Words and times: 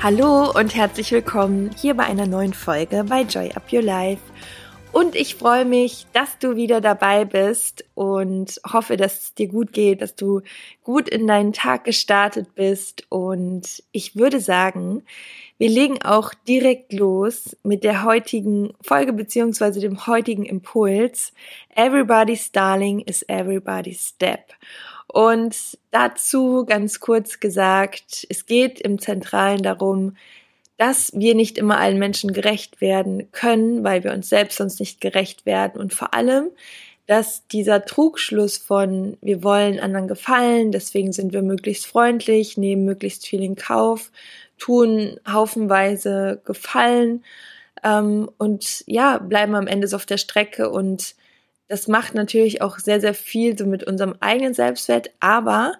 Hallo 0.00 0.52
und 0.52 0.76
herzlich 0.76 1.10
willkommen 1.10 1.72
hier 1.76 1.94
bei 1.94 2.04
einer 2.04 2.28
neuen 2.28 2.52
Folge 2.52 3.02
bei 3.08 3.22
Joy 3.22 3.50
Up 3.56 3.72
Your 3.72 3.82
Life. 3.82 4.22
Und 4.92 5.16
ich 5.16 5.34
freue 5.34 5.64
mich, 5.64 6.06
dass 6.12 6.38
du 6.38 6.54
wieder 6.54 6.80
dabei 6.80 7.24
bist 7.24 7.84
und 7.96 8.60
hoffe, 8.72 8.96
dass 8.96 9.20
es 9.20 9.34
dir 9.34 9.48
gut 9.48 9.72
geht, 9.72 10.00
dass 10.00 10.14
du 10.14 10.42
gut 10.84 11.08
in 11.08 11.26
deinen 11.26 11.52
Tag 11.52 11.82
gestartet 11.82 12.54
bist. 12.54 13.06
Und 13.08 13.82
ich 13.90 14.14
würde 14.14 14.38
sagen, 14.38 15.02
wir 15.58 15.68
legen 15.68 16.00
auch 16.02 16.32
direkt 16.46 16.92
los 16.92 17.56
mit 17.64 17.82
der 17.82 18.04
heutigen 18.04 18.74
Folge 18.80 19.12
beziehungsweise 19.12 19.80
dem 19.80 20.06
heutigen 20.06 20.44
Impuls. 20.44 21.32
Everybody's 21.74 22.52
Darling 22.52 23.00
is 23.00 23.24
everybody's 23.28 24.10
Step. 24.10 24.52
Und 25.10 25.56
dazu 25.90 26.64
ganz 26.66 27.00
kurz 27.00 27.40
gesagt, 27.40 28.26
es 28.28 28.46
geht 28.46 28.80
im 28.80 28.98
Zentralen 28.98 29.62
darum, 29.62 30.16
dass 30.76 31.12
wir 31.14 31.34
nicht 31.34 31.58
immer 31.58 31.78
allen 31.78 31.98
Menschen 31.98 32.32
gerecht 32.32 32.80
werden 32.80 33.32
können, 33.32 33.82
weil 33.82 34.04
wir 34.04 34.12
uns 34.12 34.28
selbst 34.28 34.58
sonst 34.58 34.78
nicht 34.78 35.00
gerecht 35.00 35.44
werden. 35.44 35.80
Und 35.80 35.92
vor 35.92 36.14
allem, 36.14 36.50
dass 37.06 37.46
dieser 37.48 37.84
Trugschluss 37.84 38.58
von 38.58 39.16
wir 39.22 39.42
wollen 39.42 39.80
anderen 39.80 40.08
gefallen, 40.08 40.72
deswegen 40.72 41.12
sind 41.12 41.32
wir 41.32 41.42
möglichst 41.42 41.86
freundlich, 41.86 42.58
nehmen 42.58 42.84
möglichst 42.84 43.26
viel 43.26 43.42
in 43.42 43.56
Kauf, 43.56 44.12
tun 44.58 45.18
haufenweise 45.26 46.42
Gefallen 46.44 47.24
ähm, 47.82 48.30
und 48.38 48.84
ja, 48.86 49.18
bleiben 49.18 49.54
am 49.54 49.66
Ende 49.66 49.88
so 49.88 49.96
auf 49.96 50.06
der 50.06 50.18
Strecke 50.18 50.70
und 50.70 51.14
das 51.68 51.86
macht 51.86 52.14
natürlich 52.14 52.62
auch 52.62 52.78
sehr, 52.78 53.00
sehr 53.00 53.14
viel 53.14 53.56
so 53.56 53.66
mit 53.66 53.84
unserem 53.84 54.14
eigenen 54.20 54.54
Selbstwert, 54.54 55.10
aber 55.20 55.74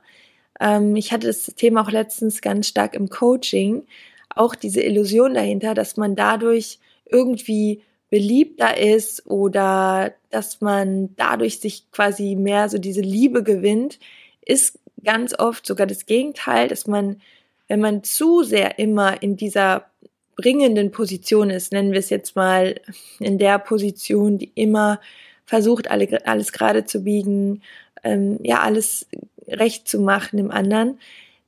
ähm, 0.61 0.97
ich 0.97 1.13
hatte 1.13 1.27
das 1.27 1.47
Thema 1.57 1.83
auch 1.83 1.91
letztens 1.91 2.41
ganz 2.41 2.69
stark 2.69 2.95
im 2.95 3.09
Coaching, 3.09 3.87
auch 4.35 4.55
diese 4.55 4.83
Illusion 4.83 5.35
dahinter, 5.35 5.75
dass 5.75 5.97
man 5.97 6.15
dadurch 6.15 6.79
irgendwie 7.07 7.83
beliebter 8.11 8.79
ist 8.79 9.27
oder 9.27 10.15
dass 10.31 10.61
man 10.61 11.15
dadurch 11.17 11.61
sich 11.61 11.91
quasi 11.91 12.37
mehr 12.37 12.69
so 12.69 12.79
diese 12.79 13.01
Liebe 13.01 13.43
gewinnt, 13.43 13.99
ist 14.45 14.79
ganz 15.05 15.39
oft 15.39 15.67
sogar 15.67 15.87
das 15.87 16.07
Gegenteil, 16.07 16.69
dass 16.69 16.87
man, 16.87 17.21
wenn 17.67 17.81
man 17.81 18.03
zu 18.03 18.43
sehr 18.43 18.79
immer 18.79 19.23
in 19.23 19.37
dieser 19.37 19.87
bringenden 20.37 20.91
Position 20.91 21.51
ist, 21.51 21.73
nennen 21.73 21.93
wir 21.93 21.99
es 21.99 22.11
jetzt 22.11 22.37
mal 22.37 22.81
in 23.19 23.39
der 23.39 23.59
Position, 23.59 24.39
die 24.39 24.53
immer 24.55 25.01
versucht, 25.49 25.91
alle, 25.91 26.27
alles 26.27 26.53
gerade 26.53 26.85
zu 26.85 27.05
biegen, 27.05 27.63
ähm, 28.05 28.39
ja, 28.43 28.61
alles 28.61 29.07
recht 29.49 29.89
zu 29.89 29.99
machen 29.99 30.37
dem 30.37 30.51
anderen, 30.51 30.99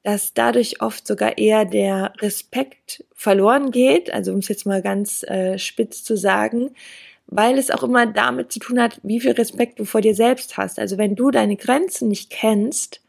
dass 0.03 0.33
dadurch 0.33 0.81
oft 0.81 1.07
sogar 1.07 1.37
eher 1.37 1.67
der 1.67 2.15
Respekt 2.19 3.05
verloren 3.15 3.71
geht, 3.71 4.11
also 4.11 4.33
um 4.33 4.39
es 4.39 4.49
jetzt 4.49 4.65
mal 4.65 4.81
ganz 4.81 5.23
äh, 5.25 5.59
spitz 5.59 6.03
zu 6.03 6.17
sagen, 6.17 6.71
weil 7.27 7.59
es 7.59 7.71
auch 7.71 7.83
immer 7.83 8.07
damit 8.07 8.51
zu 8.51 8.59
tun 8.59 8.81
hat, 8.81 8.99
wie 9.03 9.21
viel 9.21 9.33
Respekt 9.33 9.79
du 9.79 9.85
vor 9.85 10.01
dir 10.01 10.15
selbst 10.15 10.57
hast. 10.57 10.79
Also 10.79 10.97
wenn 10.97 11.15
du 11.15 11.31
deine 11.31 11.57
Grenzen 11.57 12.09
nicht 12.09 12.31
kennst, 12.31 13.03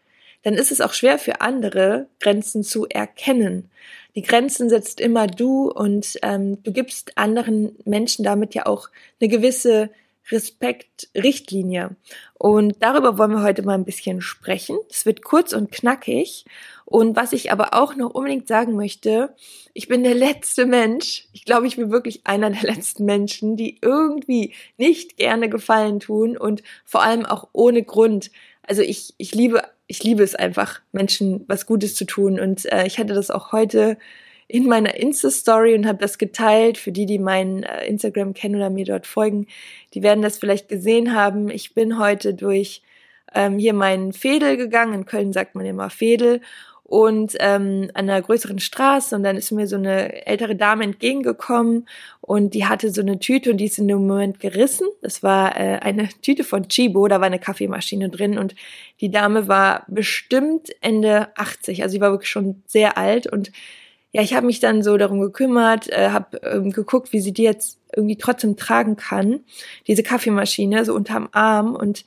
dann 0.44 0.56
ist 0.56 0.74
es 0.74 0.82
auch 0.82 0.92
schwer 0.92 1.18
für 1.18 1.40
andere, 1.40 2.08
Grenzen 2.20 2.64
zu 2.64 2.86
erkennen. 2.88 3.70
Die 4.16 4.24
Grenzen 4.24 4.70
setzt 4.70 5.00
immer 5.00 5.28
du 5.28 5.72
und 5.72 6.20
ähm, 6.22 6.62
du 6.64 6.74
gibst 6.74 7.18
anderen 7.18 7.78
Menschen 7.86 8.26
damit 8.26 8.54
ja 8.54 8.66
auch 8.66 8.90
eine 9.22 9.30
gewisse 9.30 9.90
Respekt-Richtlinie. 10.30 11.96
Und 12.34 12.76
darüber 12.80 13.18
wollen 13.18 13.32
wir 13.32 13.44
heute 13.44 13.64
mal 13.64 13.76
ein 13.76 13.86
bisschen 13.86 14.22
sprechen. 14.22 14.78
Es 14.90 15.06
wird 15.06 15.24
kurz 15.24 15.54
und 15.54 15.72
knackig. 15.72 16.46
Und 16.86 17.16
was 17.16 17.34
ich 17.34 17.52
aber 17.52 17.74
auch 17.74 17.96
noch 17.96 18.14
unbedingt 18.14 18.48
sagen 18.48 18.76
möchte, 18.76 19.34
ich 19.74 19.88
bin 19.88 20.04
der 20.04 20.16
letzte 20.16 20.66
Mensch, 20.66 21.28
ich 21.32 21.46
glaube, 21.46 21.68
ich 21.68 21.78
bin 21.78 21.92
wirklich 21.92 22.22
einer 22.26 22.50
der 22.50 22.64
letzten 22.64 23.06
Menschen, 23.06 23.56
die 23.56 23.78
irgendwie 23.82 24.54
nicht 24.78 25.18
gerne 25.18 25.50
Gefallen 25.50 26.00
tun 26.00 26.38
und 26.38 26.64
vor 26.86 27.04
allem 27.04 27.26
auch 27.26 27.50
ohne 27.54 27.84
Grund. 27.84 28.32
Also 28.64 28.82
ich, 28.82 29.14
ich 29.18 29.34
liebe, 29.34 29.64
ich 29.88 30.04
liebe 30.04 30.24
es 30.24 30.36
einfach, 30.36 30.82
Menschen 30.92 31.46
was 31.48 31.66
Gutes 31.66 31.96
zu 31.96 32.06
tun. 32.06 32.40
Und 32.40 32.72
äh, 32.72 32.86
ich 32.86 33.00
hatte 33.00 33.14
das 33.14 33.32
auch 33.32 33.52
heute 33.52 33.98
in 34.52 34.68
meiner 34.68 34.96
Insta-Story 34.96 35.76
und 35.76 35.88
habe 35.88 36.00
das 36.00 36.18
geteilt. 36.18 36.78
Für 36.78 36.92
die, 36.92 37.06
die 37.06 37.20
meinen 37.20 37.64
äh, 37.64 37.86
Instagram 37.86 38.34
kennen 38.34 38.56
oder 38.56 38.70
mir 38.70 38.86
dort 38.86 39.08
folgen, 39.08 39.48
die 39.94 40.04
werden 40.04 40.22
das 40.22 40.38
vielleicht 40.38 40.68
gesehen 40.68 41.16
haben. 41.16 41.50
Ich 41.50 41.74
bin 41.74 41.98
heute 41.98 42.34
durch 42.34 42.82
ähm, 43.34 43.58
hier 43.58 43.74
meinen 43.74 44.12
Fädel 44.12 44.58
gegangen. 44.58 44.94
In 44.94 45.06
Köln 45.06 45.32
sagt 45.32 45.56
man 45.56 45.66
immer 45.66 45.90
Fädel. 45.90 46.42
Und 46.84 47.38
ähm, 47.40 47.90
an 47.94 48.10
einer 48.10 48.22
größeren 48.22 48.60
Straße 48.60 49.16
und 49.16 49.24
dann 49.24 49.38
ist 49.38 49.50
mir 49.52 49.66
so 49.66 49.78
eine 49.78 50.28
ältere 50.28 50.58
Dame 50.58 50.84
entgegengekommen 50.84 51.88
und 52.20 52.54
die 52.54 52.66
hatte 52.66 52.92
so 52.92 53.00
eine 53.00 53.18
Tüte 53.18 53.52
und 53.52 53.60
die 53.60 53.66
ist 53.68 53.80
in 53.80 53.88
dem 53.88 54.06
Moment 54.06 54.42
gerissen. 54.42 54.90
Das 55.02 55.24
war 55.24 55.56
äh, 55.56 55.80
eine 55.80 56.10
Tüte 56.22 56.44
von 56.44 56.68
Chibo, 56.68 57.08
da 57.08 57.22
war 57.22 57.28
eine 57.28 57.40
Kaffeemaschine 57.40 58.10
drin 58.10 58.38
und 58.38 58.56
die 59.00 59.10
Dame 59.10 59.48
war 59.48 59.86
bestimmt 59.88 60.68
Ende 60.82 61.30
80, 61.38 61.82
also 61.82 61.94
sie 61.94 62.02
war 62.02 62.12
wirklich 62.12 62.30
schon 62.30 62.62
sehr 62.68 62.98
alt 62.98 63.26
und 63.26 63.54
ja, 64.14 64.22
ich 64.22 64.34
habe 64.34 64.46
mich 64.46 64.60
dann 64.60 64.84
so 64.84 64.98
darum 64.98 65.20
gekümmert, 65.22 65.90
äh, 65.90 66.10
habe 66.10 66.38
ähm, 66.44 66.72
geguckt, 66.72 67.14
wie 67.14 67.22
sie 67.22 67.34
die 67.34 67.44
jetzt 67.44 67.80
irgendwie 67.96 68.18
trotzdem 68.18 68.58
tragen 68.58 68.96
kann, 68.96 69.42
diese 69.88 70.04
Kaffeemaschine 70.04 70.86
so 70.86 70.94
unterm 70.94 71.30
Arm 71.32 71.76
und 71.76 72.06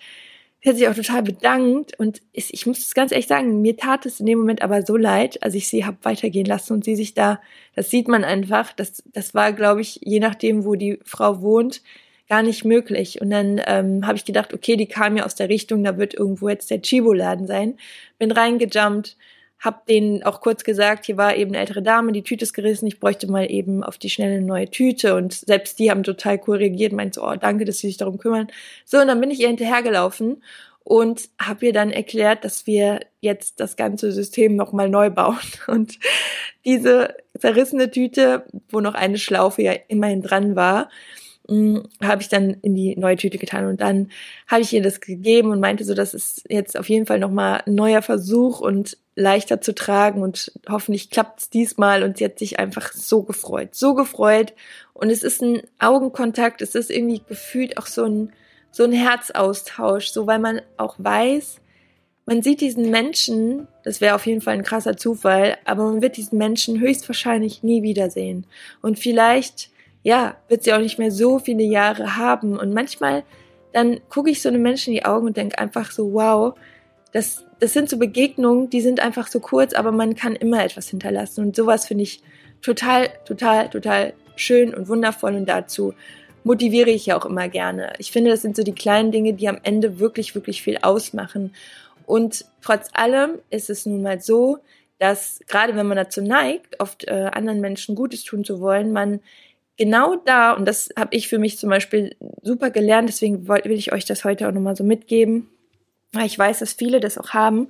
sie 0.61 0.71
hat 0.71 0.77
sich 0.77 0.89
auch 0.89 0.95
total 0.95 1.23
bedankt 1.23 1.99
und 1.99 2.23
ich, 2.33 2.53
ich 2.53 2.67
muss 2.67 2.79
es 2.79 2.95
ganz 2.95 3.13
ehrlich 3.13 3.27
sagen, 3.27 3.61
mir 3.61 3.77
tat 3.77 4.07
es 4.07 4.21
in 4.21 4.27
dem 4.27 4.39
Moment 4.39 4.63
aber 4.63 4.83
so 4.83 4.97
leid, 4.97 5.43
als 5.43 5.55
ich 5.55 5.69
sie 5.69 5.85
habe 5.85 5.99
weitergehen 6.03 6.47
lassen 6.47 6.75
und 6.75 6.85
sie 6.85 6.97
sich 6.97 7.15
da, 7.15 7.41
das 7.75 7.91
sieht 7.91 8.09
man 8.09 8.25
einfach, 8.25 8.73
das, 8.73 9.03
das 9.13 9.35
war, 9.35 9.53
glaube 9.53 9.83
ich, 9.83 10.01
je 10.03 10.21
nachdem, 10.21 10.65
wo 10.65 10.75
die 10.75 10.99
Frau 11.05 11.43
wohnt, 11.43 11.83
gar 12.29 12.43
nicht 12.43 12.65
möglich. 12.65 13.21
Und 13.21 13.31
dann 13.31 13.61
ähm, 13.67 14.07
habe 14.07 14.17
ich 14.17 14.25
gedacht, 14.25 14.55
okay, 14.55 14.77
die 14.77 14.87
kam 14.87 15.17
ja 15.17 15.25
aus 15.25 15.35
der 15.35 15.51
Richtung, 15.51 15.85
da 15.85 15.99
wird 15.99 16.15
irgendwo 16.15 16.49
jetzt 16.49 16.71
der 16.71 16.81
Chibo-Laden 16.81 17.47
sein. 17.47 17.77
Bin 18.19 18.31
reingejumpt, 18.31 19.17
hab 19.59 19.87
denen 19.87 20.23
auch 20.23 20.41
kurz 20.41 20.65
gesagt, 20.65 21.07
hier 21.07 21.17
war 21.17 21.37
eben 21.37 21.53
eine 21.53 21.61
ältere 21.61 21.83
Dame, 21.83 22.13
die 22.13 22.23
Tüte 22.23 22.45
ist 22.45 22.53
gerissen, 22.53 22.87
ich 22.87 23.01
bräuchte 23.01 23.31
mal 23.31 23.51
eben 23.51 23.83
auf 23.83 23.99
die 23.99 24.11
schnelle 24.11 24.41
neue 24.43 24.69
Tüte 24.69 25.15
und 25.15 25.33
selbst 25.33 25.79
die 25.79 25.91
haben 25.91 26.03
total 26.03 26.41
cool 26.47 26.59
reagiert, 26.59 26.93
meint 26.93 27.15
so, 27.15 27.25
oh, 27.25 27.35
danke, 27.37 27.65
dass 27.65 27.79
sie 27.79 27.87
sich 27.87 27.97
darum 27.97 28.19
kümmern. 28.19 28.49
So, 28.85 28.99
und 28.99 29.07
dann 29.07 29.21
bin 29.21 29.31
ich 29.31 29.41
ihr 29.41 29.49
hinterhergelaufen 29.49 30.43
und 30.85 31.31
habe 31.41 31.67
ihr 31.67 31.73
dann 31.73 31.91
erklärt, 31.91 32.45
dass 32.45 32.67
wir 32.67 33.01
jetzt 33.21 33.59
das 33.59 33.77
ganze 33.77 34.13
System 34.13 34.55
nochmal 34.55 34.91
neu 34.91 35.09
bauen. 35.09 35.39
Und 35.67 35.99
diese 36.67 37.17
zerrissene 37.39 37.91
Tüte, 37.91 38.45
wo 38.69 38.81
noch 38.81 38.95
eine 38.95 39.17
Schlaufe 39.17 39.63
ja 39.63 39.73
immerhin 39.89 40.21
dran 40.21 40.57
war, 40.57 40.91
habe 41.49 42.23
ich 42.23 42.29
dann 42.29 42.57
in 42.63 42.75
die 42.75 42.97
neue 42.97 43.17
Tüte 43.17 43.37
getan 43.37 43.67
und 43.67 43.81
dann 43.81 44.11
habe 44.47 44.63
ich 44.63 44.73
ihr 44.73 44.83
das 44.83 45.01
gegeben 45.01 45.51
und 45.51 45.61
meinte 45.61 45.85
so, 45.85 45.93
das 45.93 46.15
ist 46.15 46.45
jetzt 46.49 46.79
auf 46.79 46.89
jeden 46.89 47.05
Fall 47.05 47.19
nochmal 47.19 47.63
ein 47.67 47.75
neuer 47.75 48.01
Versuch 48.01 48.61
und 48.61 48.97
leichter 49.15 49.61
zu 49.61 49.75
tragen 49.75 50.23
und 50.23 50.53
hoffentlich 50.69 51.11
klappt's 51.11 51.51
diesmal 51.51 52.03
und 52.03 52.17
sie 52.17 52.25
hat 52.25 52.39
sich 52.39 52.59
einfach 52.59 52.93
so 52.93 53.23
gefreut, 53.23 53.75
so 53.75 53.95
gefreut 53.95 54.55
und 54.95 55.11
es 55.11 55.23
ist 55.23 55.43
ein 55.43 55.61
Augenkontakt, 55.79 56.63
es 56.63 56.75
ist 56.75 56.91
irgendwie 56.91 57.21
gefühlt 57.29 57.77
auch 57.77 57.87
so 57.87 58.05
ein 58.05 58.33
so 58.71 58.83
ein 58.83 58.93
Herzaustausch, 58.93 60.09
so 60.09 60.27
weil 60.27 60.41
man 60.41 60.61
auch 60.79 60.97
weiß, 60.99 61.61
man 62.27 62.43
sieht 62.43 62.61
diesen 62.61 62.91
Menschen, 62.91 63.69
das 63.85 64.01
wäre 64.01 64.17
auf 64.17 64.27
jeden 64.27 64.41
Fall 64.41 64.55
ein 64.55 64.65
krasser 64.65 64.97
Zufall, 64.97 65.59
aber 65.65 65.85
man 65.85 66.03
wird 66.03 66.17
diesen 66.17 66.39
Menschen 66.39 66.81
höchstwahrscheinlich 66.81 67.63
nie 67.63 67.83
wiedersehen 67.83 68.47
und 68.81 68.99
vielleicht 68.99 69.71
ja, 70.05 70.37
wird 70.49 70.63
sie 70.63 70.73
auch 70.73 70.79
nicht 70.79 70.99
mehr 70.99 71.11
so 71.11 71.41
viele 71.41 71.65
Jahre 71.65 72.17
haben. 72.17 72.57
Und 72.59 72.73
manchmal, 72.73 73.25
dann 73.73 73.99
gucke 74.09 74.31
ich 74.31 74.41
so 74.41 74.51
einem 74.51 74.63
Menschen 74.63 74.93
in 74.93 75.01
die 75.01 75.05
Augen 75.05 75.27
und 75.27 75.37
denke 75.37 75.59
einfach 75.59 75.91
so, 75.91 76.13
wow, 76.13 76.55
das, 77.11 77.45
das 77.59 77.73
sind 77.73 77.89
so 77.89 77.97
Begegnungen, 77.97 78.71
die 78.71 78.83
sind 78.83 79.01
einfach 79.01 79.27
so 79.27 79.41
kurz, 79.41 79.73
aber 79.73 79.93
man 79.93 80.15
kann 80.15 80.37
immer 80.37 80.63
etwas 80.63 80.89
hinterlassen. 80.89 81.43
Und 81.43 81.57
sowas 81.57 81.87
finde 81.87 82.05
ich 82.05 82.23
total, 82.61 83.09
total, 83.25 83.71
total 83.71 84.13
schön 84.37 84.75
und 84.75 84.89
wundervoll. 84.89 85.35
Und 85.35 85.49
dazu 85.49 85.95
motiviere 86.45 86.91
ich 86.91 87.07
ja 87.07 87.17
auch 87.17 87.25
immer 87.25 87.49
gerne. 87.49 87.95
Ich 87.99 88.13
finde, 88.13 88.31
das 88.31 88.43
sind 88.43 88.57
so 88.57 88.63
die 88.63 88.75
kleinen 88.75 89.11
Dinge, 89.11 89.33
die 89.33 89.49
am 89.49 89.59
Ende 89.63 89.99
wirklich, 89.99 90.35
wirklich 90.35 90.63
viel 90.63 90.79
ausmachen. 90.83 91.55
Und 92.05 92.45
trotz 92.61 92.91
allem 92.93 93.39
ist 93.49 93.71
es 93.71 93.87
nun 93.87 94.03
mal 94.03 94.21
so, 94.21 94.59
dass 94.99 95.41
gerade 95.49 95.75
wenn 95.75 95.87
man 95.87 95.97
dazu 95.97 96.21
neigt, 96.21 96.79
oft 96.81 97.09
äh, 97.09 97.31
anderen 97.33 97.63
Menschen 97.63 97.95
Gutes 97.95 98.23
tun 98.23 98.45
zu 98.45 98.61
wollen, 98.61 98.93
man 98.93 99.21
genau 99.77 100.17
da, 100.17 100.53
und 100.53 100.67
das 100.67 100.89
habe 100.97 101.17
ich 101.17 101.29
für 101.29 101.39
mich 101.39 101.59
zum 101.59 101.71
Beispiel 101.71 102.17
super 102.43 102.71
gelernt, 102.71 103.09
deswegen 103.09 103.49
will 103.49 103.73
ich 103.73 103.93
euch 103.93 104.05
das 104.05 104.25
heute 104.25 104.49
auch 104.49 104.53
nochmal 104.53 104.77
so 104.77 104.85
mitgeben, 104.85 105.49
weil 106.13 106.27
ich 106.27 106.39
weiß, 106.39 106.61
dass 106.61 106.73
viele 106.73 107.01
das 107.01 107.19
auch 107.19 107.31
haben, 107.31 107.69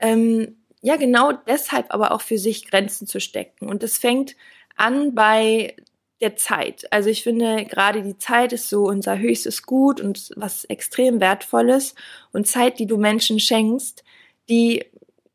ähm, 0.00 0.56
ja, 0.82 0.96
genau 0.96 1.32
deshalb 1.32 1.86
aber 1.90 2.12
auch 2.12 2.20
für 2.20 2.38
sich 2.38 2.68
Grenzen 2.68 3.06
zu 3.06 3.20
stecken. 3.20 3.68
Und 3.68 3.84
das 3.84 3.98
fängt 3.98 4.34
an 4.76 5.14
bei 5.14 5.76
der 6.20 6.36
Zeit. 6.36 6.92
Also 6.92 7.08
ich 7.08 7.22
finde, 7.22 7.64
gerade 7.66 8.02
die 8.02 8.18
Zeit 8.18 8.52
ist 8.52 8.68
so 8.68 8.84
unser 8.84 9.18
höchstes 9.18 9.62
Gut 9.62 10.00
und 10.00 10.30
was 10.36 10.64
extrem 10.64 11.20
wertvolles. 11.20 11.94
Und 12.32 12.48
Zeit, 12.48 12.78
die 12.78 12.86
du 12.86 12.96
Menschen 12.96 13.38
schenkst, 13.38 14.02
die, 14.48 14.84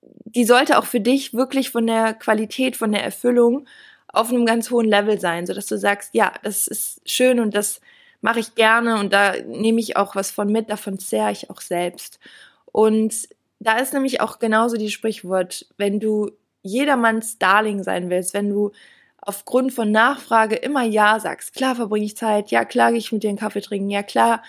die 0.02 0.46
sollte 0.46 0.78
auch 0.78 0.86
für 0.86 1.00
dich 1.00 1.34
wirklich 1.34 1.70
von 1.70 1.88
der 1.88 2.14
Qualität, 2.14 2.76
von 2.76 2.92
der 2.92 3.04
Erfüllung 3.04 3.68
auf 4.18 4.30
einem 4.30 4.46
ganz 4.46 4.72
hohen 4.72 4.88
Level 4.88 5.20
sein, 5.20 5.46
so 5.46 5.54
dass 5.54 5.68
du 5.68 5.78
sagst, 5.78 6.10
ja, 6.14 6.34
das 6.44 6.68
ist 6.68 7.02
schön 7.06 7.40
und 7.40 7.56
das 7.56 7.82
mache 8.22 8.40
ich 8.40 8.56
gerne 8.56 9.00
und 9.00 9.14
da 9.14 9.34
nehme 9.46 9.80
ich 9.80 9.96
auch 9.96 10.16
was 10.16 10.32
von 10.32 10.52
mit, 10.52 10.70
davon 10.70 11.00
zehre 11.00 11.32
ich 11.32 11.50
auch 11.50 11.62
selbst. 11.62 12.20
Und 12.66 13.30
da 13.60 13.78
ist 13.78 13.94
nämlich 13.94 14.22
auch 14.22 14.40
genauso 14.40 14.78
die 14.78 14.92
Sprichwort, 14.92 15.66
wenn 15.78 16.00
du 16.00 16.32
jedermanns 16.62 17.38
Darling 17.38 17.84
sein 17.84 18.10
willst, 18.10 18.34
wenn 18.34 18.50
du 18.50 18.72
aufgrund 19.22 19.74
von 19.74 19.92
Nachfrage 19.92 20.56
immer 20.56 20.84
Ja 20.84 21.20
sagst, 21.20 21.54
klar 21.54 21.76
verbringe 21.76 22.06
ich 22.06 22.18
Zeit, 22.18 22.52
ja 22.52 22.66
klar 22.66 22.92
gehe 22.92 23.00
ich 23.00 23.12
mit 23.12 23.24
dir 23.24 23.30
einen 23.30 23.38
Kaffee 23.38 23.62
trinken, 23.62 23.90
ja 23.90 24.04
klar 24.04 24.44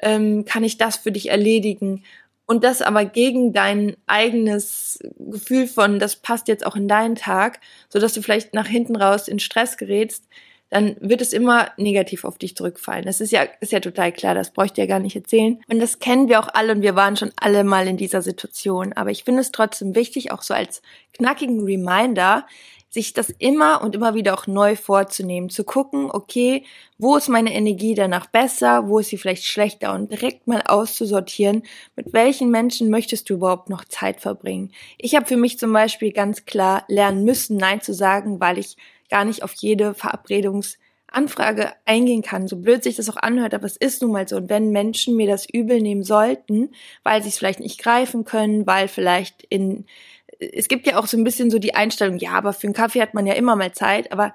ähm, 0.00 0.44
kann 0.44 0.64
ich 0.64 0.76
das 0.78 0.96
für 0.96 1.12
dich 1.12 1.30
erledigen 1.30 2.04
und 2.46 2.64
das 2.64 2.82
aber 2.82 3.04
gegen 3.04 3.52
dein 3.52 3.96
eigenes 4.06 4.98
Gefühl 5.18 5.66
von, 5.66 5.98
das 5.98 6.16
passt 6.16 6.48
jetzt 6.48 6.66
auch 6.66 6.76
in 6.76 6.88
deinen 6.88 7.14
Tag, 7.14 7.60
so 7.88 7.98
dass 7.98 8.12
du 8.12 8.22
vielleicht 8.22 8.54
nach 8.54 8.66
hinten 8.66 8.96
raus 8.96 9.28
in 9.28 9.38
Stress 9.38 9.76
gerätst, 9.76 10.24
dann 10.70 10.96
wird 10.98 11.20
es 11.20 11.32
immer 11.32 11.70
negativ 11.76 12.24
auf 12.24 12.36
dich 12.36 12.56
zurückfallen. 12.56 13.04
Das 13.04 13.20
ist 13.20 13.30
ja, 13.30 13.42
ist 13.60 13.72
ja 13.72 13.80
total 13.80 14.12
klar, 14.12 14.34
das 14.34 14.50
bräuchte 14.50 14.80
ja 14.80 14.86
gar 14.86 14.98
nicht 14.98 15.14
erzählen. 15.14 15.62
Und 15.68 15.78
das 15.78 16.00
kennen 16.00 16.28
wir 16.28 16.40
auch 16.40 16.48
alle 16.52 16.72
und 16.72 16.82
wir 16.82 16.96
waren 16.96 17.16
schon 17.16 17.30
alle 17.36 17.62
mal 17.62 17.86
in 17.86 17.96
dieser 17.96 18.22
Situation. 18.22 18.92
Aber 18.92 19.10
ich 19.10 19.24
finde 19.24 19.42
es 19.42 19.52
trotzdem 19.52 19.94
wichtig, 19.94 20.32
auch 20.32 20.42
so 20.42 20.52
als 20.52 20.82
knackigen 21.12 21.62
Reminder, 21.62 22.46
sich 22.94 23.12
das 23.12 23.28
immer 23.38 23.82
und 23.82 23.96
immer 23.96 24.14
wieder 24.14 24.34
auch 24.34 24.46
neu 24.46 24.76
vorzunehmen, 24.76 25.50
zu 25.50 25.64
gucken, 25.64 26.10
okay, 26.10 26.64
wo 26.96 27.16
ist 27.16 27.28
meine 27.28 27.52
Energie 27.52 27.94
danach 27.94 28.26
besser, 28.26 28.88
wo 28.88 29.00
ist 29.00 29.08
sie 29.08 29.18
vielleicht 29.18 29.44
schlechter 29.44 29.92
und 29.92 30.12
direkt 30.12 30.46
mal 30.46 30.62
auszusortieren, 30.64 31.64
mit 31.96 32.12
welchen 32.12 32.50
Menschen 32.50 32.90
möchtest 32.90 33.28
du 33.28 33.34
überhaupt 33.34 33.68
noch 33.68 33.84
Zeit 33.84 34.20
verbringen. 34.20 34.70
Ich 34.96 35.16
habe 35.16 35.26
für 35.26 35.36
mich 35.36 35.58
zum 35.58 35.72
Beispiel 35.72 36.12
ganz 36.12 36.46
klar 36.46 36.84
lernen 36.86 37.24
müssen, 37.24 37.56
Nein 37.56 37.80
zu 37.80 37.92
sagen, 37.92 38.38
weil 38.38 38.58
ich 38.58 38.76
gar 39.10 39.24
nicht 39.24 39.42
auf 39.42 39.52
jede 39.54 39.92
Verabredungsanfrage 39.94 41.72
eingehen 41.86 42.22
kann. 42.22 42.46
So 42.46 42.58
blöd 42.58 42.84
sich 42.84 42.94
das 42.94 43.10
auch 43.10 43.16
anhört, 43.16 43.54
aber 43.54 43.66
es 43.66 43.76
ist 43.76 44.02
nun 44.02 44.12
mal 44.12 44.28
so. 44.28 44.36
Und 44.36 44.48
wenn 44.48 44.70
Menschen 44.70 45.16
mir 45.16 45.26
das 45.26 45.48
übel 45.52 45.80
nehmen 45.80 46.04
sollten, 46.04 46.70
weil 47.02 47.24
sie 47.24 47.30
es 47.30 47.38
vielleicht 47.38 47.60
nicht 47.60 47.82
greifen 47.82 48.24
können, 48.24 48.68
weil 48.68 48.86
vielleicht 48.86 49.42
in, 49.42 49.84
es 50.52 50.68
gibt 50.68 50.86
ja 50.86 50.98
auch 50.98 51.06
so 51.06 51.16
ein 51.16 51.24
bisschen 51.24 51.50
so 51.50 51.58
die 51.58 51.74
Einstellung, 51.74 52.18
ja, 52.18 52.32
aber 52.32 52.52
für 52.52 52.66
einen 52.66 52.74
Kaffee 52.74 53.00
hat 53.00 53.14
man 53.14 53.26
ja 53.26 53.34
immer 53.34 53.56
mal 53.56 53.72
Zeit, 53.72 54.12
aber 54.12 54.32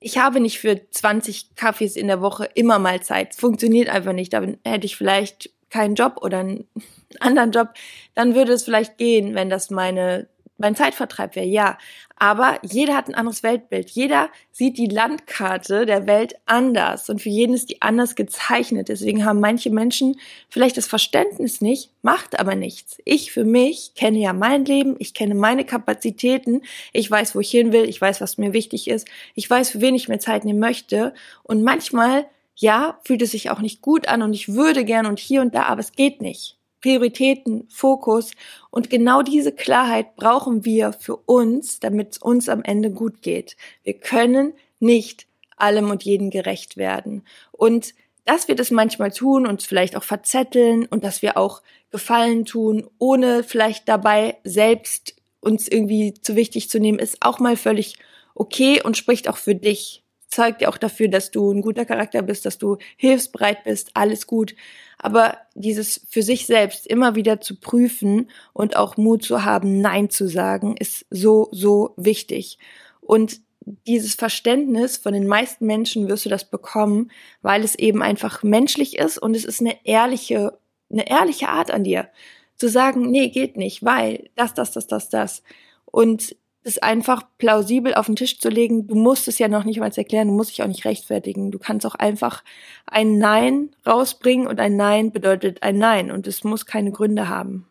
ich 0.00 0.18
habe 0.18 0.40
nicht 0.40 0.58
für 0.58 0.80
20 0.90 1.54
Kaffees 1.56 1.96
in 1.96 2.06
der 2.06 2.22
Woche 2.22 2.48
immer 2.54 2.78
mal 2.78 3.02
Zeit. 3.02 3.34
Funktioniert 3.34 3.90
einfach 3.90 4.14
nicht. 4.14 4.32
Dann 4.32 4.56
hätte 4.64 4.86
ich 4.86 4.96
vielleicht 4.96 5.50
keinen 5.68 5.94
Job 5.94 6.18
oder 6.22 6.38
einen 6.38 6.66
anderen 7.20 7.52
Job. 7.52 7.68
Dann 8.14 8.34
würde 8.34 8.52
es 8.52 8.64
vielleicht 8.64 8.96
gehen, 8.96 9.34
wenn 9.34 9.50
das 9.50 9.70
meine 9.70 10.28
mein 10.60 10.76
Zeitvertreib 10.76 11.34
wäre, 11.34 11.46
ja. 11.46 11.78
Aber 12.16 12.58
jeder 12.62 12.94
hat 12.94 13.08
ein 13.08 13.14
anderes 13.14 13.42
Weltbild. 13.42 13.88
Jeder 13.90 14.28
sieht 14.52 14.76
die 14.76 14.88
Landkarte 14.88 15.86
der 15.86 16.06
Welt 16.06 16.34
anders 16.44 17.08
und 17.08 17.22
für 17.22 17.30
jeden 17.30 17.54
ist 17.54 17.70
die 17.70 17.80
anders 17.80 18.14
gezeichnet. 18.14 18.88
Deswegen 18.88 19.24
haben 19.24 19.40
manche 19.40 19.70
Menschen 19.70 20.20
vielleicht 20.50 20.76
das 20.76 20.86
Verständnis 20.86 21.62
nicht, 21.62 21.90
macht 22.02 22.38
aber 22.38 22.54
nichts. 22.54 22.98
Ich 23.06 23.32
für 23.32 23.44
mich 23.44 23.94
kenne 23.94 24.18
ja 24.18 24.34
mein 24.34 24.66
Leben, 24.66 24.96
ich 24.98 25.14
kenne 25.14 25.34
meine 25.34 25.64
Kapazitäten, 25.64 26.60
ich 26.92 27.10
weiß, 27.10 27.34
wo 27.34 27.40
ich 27.40 27.50
hin 27.50 27.72
will, 27.72 27.88
ich 27.88 28.00
weiß, 28.00 28.20
was 28.20 28.36
mir 28.36 28.52
wichtig 28.52 28.88
ist, 28.88 29.08
ich 29.34 29.48
weiß, 29.48 29.70
für 29.70 29.80
wen 29.80 29.94
ich 29.94 30.08
mir 30.08 30.18
Zeit 30.18 30.44
nehmen 30.44 30.60
möchte 30.60 31.14
und 31.42 31.62
manchmal 31.62 32.26
ja, 32.54 33.00
fühlt 33.04 33.22
es 33.22 33.30
sich 33.30 33.48
auch 33.48 33.60
nicht 33.60 33.80
gut 33.80 34.08
an 34.08 34.20
und 34.20 34.34
ich 34.34 34.52
würde 34.52 34.84
gern 34.84 35.06
und 35.06 35.18
hier 35.18 35.40
und 35.40 35.54
da, 35.54 35.62
aber 35.62 35.80
es 35.80 35.92
geht 35.92 36.20
nicht. 36.20 36.59
Prioritäten, 36.80 37.66
Fokus. 37.68 38.32
Und 38.70 38.90
genau 38.90 39.22
diese 39.22 39.52
Klarheit 39.52 40.16
brauchen 40.16 40.64
wir 40.64 40.92
für 40.92 41.16
uns, 41.16 41.80
damit 41.80 42.12
es 42.12 42.18
uns 42.18 42.48
am 42.48 42.62
Ende 42.62 42.90
gut 42.90 43.22
geht. 43.22 43.56
Wir 43.82 43.94
können 43.94 44.54
nicht 44.78 45.26
allem 45.56 45.90
und 45.90 46.02
jedem 46.02 46.30
gerecht 46.30 46.76
werden. 46.76 47.22
Und 47.52 47.94
dass 48.24 48.48
wir 48.48 48.54
das 48.54 48.70
manchmal 48.70 49.10
tun, 49.10 49.46
uns 49.46 49.64
vielleicht 49.64 49.96
auch 49.96 50.04
verzetteln 50.04 50.86
und 50.86 51.04
dass 51.04 51.22
wir 51.22 51.36
auch 51.36 51.62
Gefallen 51.90 52.44
tun, 52.44 52.88
ohne 52.98 53.42
vielleicht 53.42 53.88
dabei 53.88 54.36
selbst 54.44 55.16
uns 55.40 55.66
irgendwie 55.66 56.14
zu 56.14 56.36
wichtig 56.36 56.70
zu 56.70 56.78
nehmen, 56.78 56.98
ist 56.98 57.18
auch 57.20 57.40
mal 57.40 57.56
völlig 57.56 57.96
okay 58.34 58.80
und 58.82 58.96
spricht 58.96 59.28
auch 59.28 59.36
für 59.36 59.54
dich. 59.54 60.04
Zeigt 60.30 60.62
ja 60.62 60.68
auch 60.68 60.78
dafür, 60.78 61.08
dass 61.08 61.30
du 61.30 61.50
ein 61.50 61.60
guter 61.60 61.84
Charakter 61.84 62.22
bist, 62.22 62.46
dass 62.46 62.58
du 62.58 62.78
hilfsbereit 62.96 63.64
bist, 63.64 63.90
alles 63.94 64.26
gut. 64.26 64.54
Aber 64.96 65.38
dieses 65.54 66.06
für 66.08 66.22
sich 66.22 66.46
selbst 66.46 66.86
immer 66.86 67.14
wieder 67.16 67.40
zu 67.40 67.58
prüfen 67.58 68.30
und 68.52 68.76
auch 68.76 68.96
Mut 68.96 69.24
zu 69.24 69.44
haben, 69.44 69.80
Nein 69.80 70.10
zu 70.10 70.28
sagen, 70.28 70.76
ist 70.76 71.06
so, 71.10 71.48
so 71.50 71.94
wichtig. 71.96 72.58
Und 73.00 73.40
dieses 73.86 74.14
Verständnis 74.14 74.96
von 74.96 75.12
den 75.12 75.26
meisten 75.26 75.66
Menschen 75.66 76.08
wirst 76.08 76.24
du 76.24 76.28
das 76.28 76.48
bekommen, 76.48 77.10
weil 77.42 77.62
es 77.62 77.74
eben 77.74 78.02
einfach 78.02 78.42
menschlich 78.42 78.98
ist 78.98 79.18
und 79.18 79.34
es 79.34 79.44
ist 79.44 79.60
eine 79.60 79.76
ehrliche, 79.84 80.58
eine 80.90 81.08
ehrliche 81.08 81.48
Art 81.48 81.70
an 81.70 81.84
dir. 81.84 82.08
Zu 82.56 82.68
sagen, 82.68 83.10
nee, 83.10 83.28
geht 83.28 83.56
nicht, 83.56 83.84
weil 83.84 84.30
das, 84.36 84.54
das, 84.54 84.72
das, 84.72 84.86
das, 84.86 85.08
das. 85.08 85.42
Und 85.86 86.36
es 86.62 86.78
einfach 86.78 87.22
plausibel 87.38 87.94
auf 87.94 88.06
den 88.06 88.16
Tisch 88.16 88.38
zu 88.38 88.48
legen. 88.48 88.86
Du 88.86 88.94
musst 88.94 89.28
es 89.28 89.38
ja 89.38 89.48
noch 89.48 89.64
nicht 89.64 89.80
mal 89.80 89.90
erklären, 89.90 90.28
du 90.28 90.34
musst 90.34 90.50
dich 90.50 90.62
auch 90.62 90.66
nicht 90.66 90.84
rechtfertigen. 90.84 91.50
Du 91.50 91.58
kannst 91.58 91.86
auch 91.86 91.94
einfach 91.94 92.44
ein 92.86 93.18
Nein 93.18 93.70
rausbringen 93.86 94.46
und 94.46 94.60
ein 94.60 94.76
Nein 94.76 95.12
bedeutet 95.12 95.62
ein 95.62 95.78
Nein 95.78 96.10
und 96.10 96.26
es 96.26 96.44
muss 96.44 96.66
keine 96.66 96.92
Gründe 96.92 97.28
haben. 97.28 97.66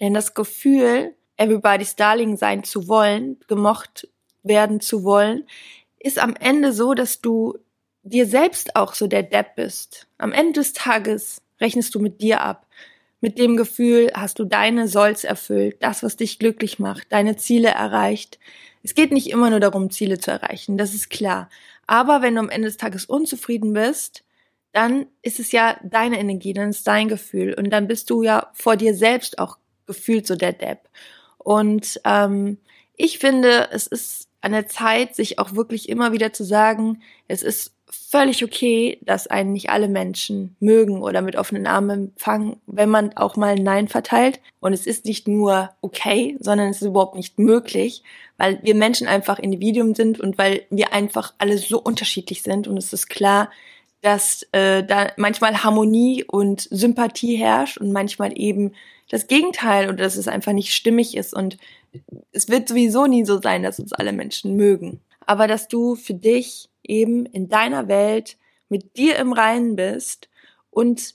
Denn 0.00 0.12
das 0.12 0.34
Gefühl, 0.34 1.14
everybody's 1.36 1.96
darling 1.96 2.36
sein 2.36 2.64
zu 2.64 2.88
wollen, 2.88 3.38
gemocht 3.48 4.08
werden 4.42 4.80
zu 4.80 5.02
wollen, 5.02 5.44
ist 5.98 6.18
am 6.18 6.36
Ende 6.36 6.72
so, 6.72 6.94
dass 6.94 7.20
du 7.20 7.58
dir 8.02 8.26
selbst 8.26 8.76
auch 8.76 8.94
so 8.94 9.06
der 9.06 9.22
Depp 9.22 9.56
bist. 9.56 10.06
Am 10.18 10.32
Ende 10.32 10.60
des 10.60 10.72
Tages 10.74 11.42
rechnest 11.60 11.94
du 11.94 12.00
mit 12.00 12.20
dir 12.20 12.42
ab. 12.42 12.65
Mit 13.20 13.38
dem 13.38 13.56
Gefühl 13.56 14.10
hast 14.14 14.38
du 14.38 14.44
deine 14.44 14.88
Solls 14.88 15.24
erfüllt, 15.24 15.76
das, 15.80 16.02
was 16.02 16.16
dich 16.16 16.38
glücklich 16.38 16.78
macht, 16.78 17.10
deine 17.10 17.36
Ziele 17.36 17.68
erreicht. 17.68 18.38
Es 18.82 18.94
geht 18.94 19.10
nicht 19.10 19.30
immer 19.30 19.50
nur 19.50 19.60
darum, 19.60 19.90
Ziele 19.90 20.18
zu 20.18 20.30
erreichen, 20.30 20.78
das 20.78 20.94
ist 20.94 21.10
klar. 21.10 21.48
Aber 21.86 22.22
wenn 22.22 22.34
du 22.34 22.40
am 22.40 22.50
Ende 22.50 22.68
des 22.68 22.76
Tages 22.76 23.04
unzufrieden 23.06 23.72
bist, 23.72 24.24
dann 24.72 25.06
ist 25.22 25.40
es 25.40 25.52
ja 25.52 25.78
deine 25.82 26.18
Energie, 26.18 26.52
dann 26.52 26.70
ist 26.70 26.86
dein 26.86 27.08
Gefühl 27.08 27.54
und 27.54 27.70
dann 27.70 27.86
bist 27.86 28.10
du 28.10 28.22
ja 28.22 28.50
vor 28.52 28.76
dir 28.76 28.94
selbst 28.94 29.38
auch 29.38 29.56
gefühlt 29.86 30.26
so 30.26 30.36
der 30.36 30.52
Depp. 30.52 30.88
Und 31.38 32.00
ähm, 32.04 32.58
ich 32.96 33.18
finde, 33.18 33.68
es 33.72 33.86
ist 33.86 34.28
an 34.40 34.52
der 34.52 34.68
Zeit, 34.68 35.16
sich 35.16 35.38
auch 35.38 35.54
wirklich 35.54 35.88
immer 35.88 36.12
wieder 36.12 36.32
zu 36.32 36.44
sagen, 36.44 37.02
es 37.28 37.42
ist 37.42 37.75
völlig 37.88 38.42
okay, 38.42 38.98
dass 39.02 39.26
einen 39.26 39.52
nicht 39.52 39.70
alle 39.70 39.88
Menschen 39.88 40.56
mögen 40.60 41.02
oder 41.02 41.22
mit 41.22 41.36
offenen 41.36 41.66
Armen 41.66 42.08
empfangen, 42.08 42.56
wenn 42.66 42.88
man 42.88 43.16
auch 43.16 43.36
mal 43.36 43.54
Nein 43.56 43.88
verteilt. 43.88 44.40
Und 44.60 44.72
es 44.72 44.86
ist 44.86 45.04
nicht 45.04 45.28
nur 45.28 45.70
okay, 45.80 46.36
sondern 46.40 46.68
es 46.68 46.82
ist 46.82 46.88
überhaupt 46.88 47.14
nicht 47.14 47.38
möglich, 47.38 48.02
weil 48.38 48.58
wir 48.62 48.74
Menschen 48.74 49.06
einfach 49.06 49.38
Individuen 49.38 49.94
sind 49.94 50.20
und 50.20 50.36
weil 50.38 50.62
wir 50.70 50.92
einfach 50.92 51.34
alle 51.38 51.58
so 51.58 51.80
unterschiedlich 51.80 52.42
sind. 52.42 52.66
Und 52.66 52.76
es 52.76 52.92
ist 52.92 53.08
klar, 53.08 53.50
dass 54.02 54.46
äh, 54.52 54.84
da 54.84 55.12
manchmal 55.16 55.62
Harmonie 55.62 56.24
und 56.24 56.68
Sympathie 56.70 57.36
herrscht 57.36 57.78
und 57.78 57.92
manchmal 57.92 58.38
eben 58.38 58.72
das 59.08 59.26
Gegenteil 59.26 59.88
oder 59.88 60.04
dass 60.04 60.16
es 60.16 60.28
einfach 60.28 60.52
nicht 60.52 60.74
stimmig 60.74 61.16
ist. 61.16 61.34
Und 61.34 61.56
es 62.32 62.48
wird 62.48 62.68
sowieso 62.68 63.06
nie 63.06 63.24
so 63.24 63.40
sein, 63.40 63.62
dass 63.62 63.78
uns 63.78 63.92
alle 63.92 64.12
Menschen 64.12 64.56
mögen. 64.56 65.00
Aber 65.26 65.46
dass 65.46 65.68
du 65.68 65.96
für 65.96 66.14
dich 66.14 66.68
eben 66.82 67.26
in 67.26 67.48
deiner 67.48 67.88
Welt 67.88 68.36
mit 68.68 68.96
dir 68.96 69.16
im 69.16 69.32
Reinen 69.32 69.76
bist 69.76 70.28
und 70.70 71.14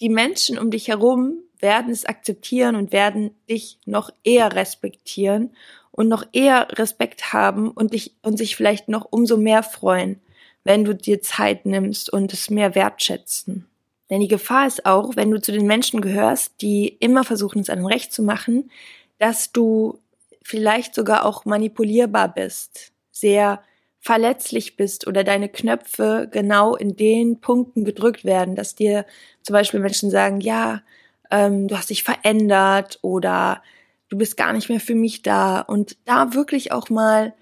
die 0.00 0.08
Menschen 0.08 0.58
um 0.58 0.70
dich 0.70 0.88
herum 0.88 1.42
werden 1.58 1.92
es 1.92 2.06
akzeptieren 2.06 2.74
und 2.74 2.92
werden 2.92 3.32
dich 3.48 3.78
noch 3.84 4.10
eher 4.24 4.54
respektieren 4.54 5.54
und 5.92 6.08
noch 6.08 6.24
eher 6.32 6.68
Respekt 6.78 7.32
haben 7.32 7.70
und 7.70 7.92
dich 7.92 8.14
und 8.22 8.38
sich 8.38 8.56
vielleicht 8.56 8.88
noch 8.88 9.06
umso 9.10 9.36
mehr 9.36 9.62
freuen, 9.62 10.20
wenn 10.64 10.84
du 10.84 10.94
dir 10.94 11.20
Zeit 11.20 11.66
nimmst 11.66 12.10
und 12.10 12.32
es 12.32 12.48
mehr 12.48 12.74
wertschätzen. 12.74 13.66
Denn 14.08 14.20
die 14.20 14.28
Gefahr 14.28 14.66
ist 14.66 14.86
auch, 14.86 15.16
wenn 15.16 15.30
du 15.30 15.40
zu 15.40 15.52
den 15.52 15.66
Menschen 15.66 16.00
gehörst, 16.00 16.62
die 16.62 16.88
immer 16.88 17.24
versuchen, 17.24 17.60
es 17.60 17.70
einem 17.70 17.86
recht 17.86 18.12
zu 18.12 18.22
machen, 18.22 18.70
dass 19.18 19.52
du 19.52 19.98
vielleicht 20.42 20.94
sogar 20.94 21.24
auch 21.24 21.44
manipulierbar 21.44 22.32
bist, 22.32 22.92
sehr 23.20 23.62
verletzlich 24.00 24.76
bist 24.76 25.06
oder 25.06 25.24
deine 25.24 25.48
Knöpfe 25.48 26.28
genau 26.30 26.74
in 26.74 26.96
den 26.96 27.40
Punkten 27.40 27.84
gedrückt 27.84 28.24
werden, 28.24 28.56
dass 28.56 28.74
dir 28.74 29.04
zum 29.42 29.52
Beispiel 29.52 29.80
Menschen 29.80 30.10
sagen, 30.10 30.40
ja, 30.40 30.82
ähm, 31.30 31.68
du 31.68 31.76
hast 31.76 31.90
dich 31.90 32.02
verändert 32.02 32.98
oder 33.02 33.62
du 34.08 34.16
bist 34.16 34.36
gar 34.36 34.52
nicht 34.52 34.68
mehr 34.68 34.80
für 34.80 34.94
mich 34.94 35.22
da. 35.22 35.60
Und 35.60 35.96
da 36.06 36.34
wirklich 36.34 36.72
auch 36.72 36.88
mal 36.88 37.34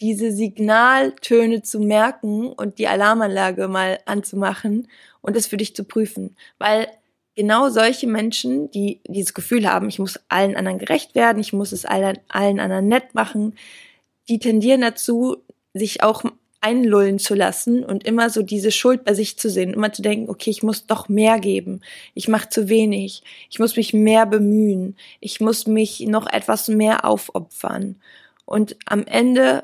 diese 0.00 0.32
Signaltöne 0.32 1.62
zu 1.62 1.80
merken 1.80 2.48
und 2.48 2.78
die 2.78 2.88
Alarmanlage 2.88 3.68
mal 3.68 4.00
anzumachen 4.06 4.88
und 5.20 5.36
es 5.36 5.46
für 5.46 5.56
dich 5.56 5.74
zu 5.74 5.84
prüfen, 5.84 6.36
weil 6.58 6.88
genau 7.36 7.68
solche 7.68 8.06
Menschen, 8.06 8.70
die 8.70 9.00
dieses 9.06 9.34
Gefühl 9.34 9.70
haben, 9.70 9.88
ich 9.88 9.98
muss 9.98 10.20
allen 10.28 10.56
anderen 10.56 10.78
gerecht 10.78 11.14
werden, 11.14 11.40
ich 11.40 11.52
muss 11.52 11.72
es 11.72 11.84
allen, 11.84 12.18
allen 12.28 12.60
anderen 12.60 12.88
nett 12.88 13.14
machen, 13.14 13.54
die 14.28 14.38
tendieren 14.38 14.80
dazu, 14.80 15.36
sich 15.74 16.02
auch 16.02 16.24
einlullen 16.60 17.18
zu 17.18 17.34
lassen 17.34 17.84
und 17.84 18.06
immer 18.06 18.30
so 18.30 18.42
diese 18.42 18.70
Schuld 18.70 19.04
bei 19.04 19.12
sich 19.12 19.38
zu 19.38 19.50
sehen, 19.50 19.74
immer 19.74 19.92
zu 19.92 20.00
denken, 20.00 20.30
okay, 20.30 20.48
ich 20.48 20.62
muss 20.62 20.86
doch 20.86 21.10
mehr 21.10 21.38
geben, 21.38 21.82
ich 22.14 22.26
mache 22.26 22.48
zu 22.48 22.70
wenig, 22.70 23.22
ich 23.50 23.58
muss 23.58 23.76
mich 23.76 23.92
mehr 23.92 24.24
bemühen, 24.24 24.96
ich 25.20 25.40
muss 25.40 25.66
mich 25.66 26.00
noch 26.00 26.26
etwas 26.26 26.68
mehr 26.68 27.04
aufopfern. 27.04 27.96
Und 28.46 28.76
am 28.86 29.06
Ende 29.06 29.62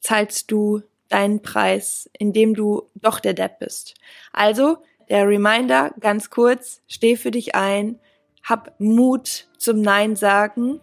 zahlst 0.00 0.50
du 0.50 0.82
deinen 1.08 1.40
Preis, 1.40 2.10
indem 2.18 2.54
du 2.54 2.82
doch 2.94 3.20
der 3.20 3.32
Depp 3.32 3.60
bist. 3.60 3.94
Also 4.32 4.78
der 5.08 5.26
Reminder, 5.26 5.94
ganz 5.98 6.28
kurz, 6.28 6.82
steh 6.88 7.16
für 7.16 7.30
dich 7.30 7.54
ein, 7.54 7.98
hab 8.42 8.78
Mut 8.78 9.48
zum 9.56 9.80
Nein 9.80 10.14
sagen 10.14 10.80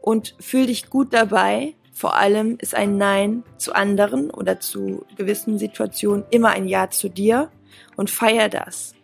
und 0.00 0.34
fühl 0.40 0.66
dich 0.66 0.88
gut 0.88 1.12
dabei. 1.12 1.74
Vor 1.92 2.16
allem 2.16 2.56
ist 2.60 2.74
ein 2.74 2.96
Nein 2.96 3.44
zu 3.58 3.74
anderen 3.74 4.30
oder 4.30 4.58
zu 4.58 5.04
gewissen 5.16 5.58
Situationen 5.58 6.24
immer 6.30 6.50
ein 6.50 6.66
Ja 6.66 6.90
zu 6.90 7.08
dir 7.08 7.50
und 7.96 8.10
feier 8.10 8.48
das. 8.48 8.94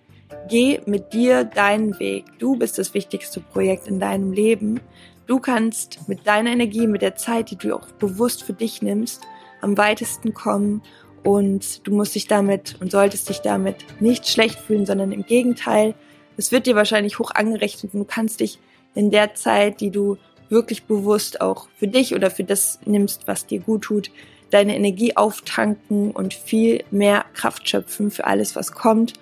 Geh 0.48 0.80
mit 0.86 1.12
dir 1.12 1.44
deinen 1.44 1.98
Weg. 2.00 2.24
Du 2.38 2.56
bist 2.56 2.78
das 2.78 2.94
wichtigste 2.94 3.40
Projekt 3.40 3.86
in 3.86 4.00
deinem 4.00 4.32
Leben. 4.32 4.80
Du 5.26 5.38
kannst 5.38 6.08
mit 6.08 6.26
deiner 6.26 6.50
Energie, 6.50 6.86
mit 6.86 7.02
der 7.02 7.16
Zeit, 7.16 7.50
die 7.50 7.56
du 7.56 7.74
auch 7.76 7.86
bewusst 7.92 8.42
für 8.42 8.54
dich 8.54 8.80
nimmst, 8.80 9.22
am 9.60 9.76
weitesten 9.76 10.32
kommen 10.32 10.82
und 11.22 11.86
du 11.86 11.94
musst 11.94 12.14
dich 12.14 12.26
damit 12.26 12.76
und 12.80 12.90
solltest 12.90 13.28
dich 13.28 13.40
damit 13.40 13.84
nicht 14.00 14.28
schlecht 14.28 14.58
fühlen, 14.58 14.86
sondern 14.86 15.12
im 15.12 15.24
Gegenteil, 15.24 15.94
es 16.36 16.52
wird 16.52 16.66
dir 16.66 16.76
wahrscheinlich 16.76 17.18
hoch 17.18 17.32
angerechnet 17.34 17.92
und 17.92 18.00
du 18.00 18.06
kannst 18.06 18.40
dich 18.40 18.58
in 18.94 19.10
der 19.10 19.34
Zeit, 19.34 19.80
die 19.80 19.90
du 19.90 20.16
wirklich 20.48 20.84
bewusst 20.84 21.40
auch 21.40 21.68
für 21.76 21.88
dich 21.88 22.14
oder 22.14 22.30
für 22.30 22.44
das 22.44 22.78
nimmst, 22.84 23.26
was 23.26 23.46
dir 23.46 23.60
gut 23.60 23.82
tut, 23.82 24.10
deine 24.50 24.76
Energie 24.76 25.16
auftanken 25.16 26.10
und 26.10 26.34
viel 26.34 26.84
mehr 26.90 27.24
Kraft 27.34 27.68
schöpfen 27.68 28.10
für 28.10 28.24
alles, 28.24 28.56
was 28.56 28.72
kommt. 28.72 29.14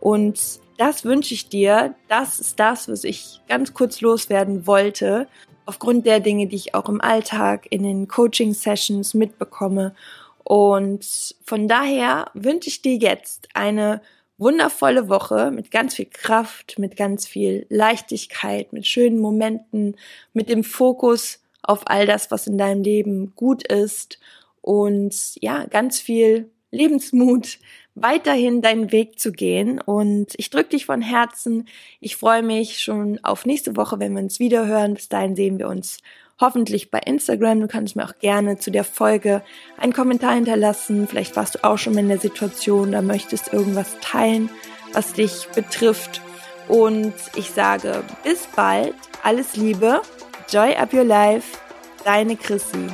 Und 0.00 0.60
das 0.78 1.04
wünsche 1.04 1.34
ich 1.34 1.48
dir. 1.48 1.94
Das 2.08 2.40
ist 2.40 2.58
das, 2.58 2.88
was 2.88 3.04
ich 3.04 3.40
ganz 3.48 3.74
kurz 3.74 4.00
loswerden 4.00 4.66
wollte. 4.66 5.28
Aufgrund 5.66 6.06
der 6.06 6.20
Dinge, 6.20 6.46
die 6.46 6.56
ich 6.56 6.74
auch 6.74 6.88
im 6.88 7.00
Alltag 7.00 7.66
in 7.70 7.82
den 7.82 8.08
Coaching-Sessions 8.08 9.14
mitbekomme 9.14 9.94
und 10.50 11.36
von 11.44 11.68
daher 11.68 12.28
wünsche 12.34 12.70
ich 12.70 12.82
dir 12.82 12.96
jetzt 12.96 13.48
eine 13.54 14.02
wundervolle 14.40 15.08
Woche 15.08 15.50
mit 15.50 15.70
ganz 15.70 15.94
viel 15.94 16.06
Kraft, 16.06 16.78
mit 16.78 16.96
ganz 16.96 17.26
viel 17.26 17.66
Leichtigkeit, 17.68 18.72
mit 18.72 18.86
schönen 18.86 19.20
Momenten, 19.20 19.96
mit 20.32 20.48
dem 20.48 20.64
Fokus 20.64 21.40
auf 21.62 21.82
all 21.84 22.06
das, 22.06 22.30
was 22.30 22.46
in 22.46 22.58
deinem 22.58 22.82
Leben 22.82 23.34
gut 23.36 23.66
ist 23.66 24.18
und 24.62 25.14
ja, 25.40 25.66
ganz 25.66 26.00
viel 26.00 26.50
Lebensmut, 26.70 27.58
weiterhin 27.94 28.62
deinen 28.62 28.92
Weg 28.92 29.18
zu 29.18 29.32
gehen. 29.32 29.80
Und 29.80 30.32
ich 30.36 30.50
drücke 30.50 30.70
dich 30.70 30.86
von 30.86 31.02
Herzen. 31.02 31.68
Ich 32.00 32.16
freue 32.16 32.42
mich 32.42 32.80
schon 32.80 33.18
auf 33.22 33.44
nächste 33.44 33.76
Woche, 33.76 33.98
wenn 33.98 34.14
wir 34.14 34.22
uns 34.22 34.38
wieder 34.38 34.66
hören. 34.66 34.94
Bis 34.94 35.08
dahin 35.08 35.36
sehen 35.36 35.58
wir 35.58 35.68
uns 35.68 35.98
hoffentlich 36.40 36.90
bei 36.90 36.98
Instagram. 36.98 37.60
Du 37.60 37.68
kannst 37.68 37.96
mir 37.96 38.04
auch 38.04 38.18
gerne 38.18 38.58
zu 38.58 38.70
der 38.70 38.84
Folge 38.84 39.42
einen 39.76 39.92
Kommentar 39.92 40.34
hinterlassen. 40.34 41.06
Vielleicht 41.06 41.36
warst 41.36 41.56
du 41.56 41.64
auch 41.64 41.78
schon 41.78 41.94
mal 41.94 42.00
in 42.00 42.08
der 42.08 42.18
Situation, 42.18 42.92
da 42.92 43.02
möchtest 43.02 43.52
irgendwas 43.52 43.96
teilen, 44.00 44.50
was 44.92 45.12
dich 45.12 45.48
betrifft. 45.54 46.20
Und 46.68 47.14
ich 47.36 47.50
sage 47.50 48.02
bis 48.24 48.46
bald, 48.54 48.94
alles 49.22 49.56
Liebe, 49.56 50.00
Joy 50.48 50.74
Up 50.76 50.92
Your 50.92 51.04
Life, 51.04 51.58
deine 52.04 52.36
Chrissy. 52.36 52.86